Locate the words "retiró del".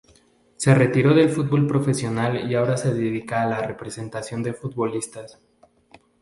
0.73-1.29